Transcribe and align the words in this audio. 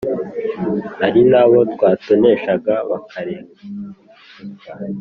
hari 0.99 1.21
n’abo 1.31 1.59
bwatoneshaga 1.73 2.73
bakarenguka. 2.89 4.71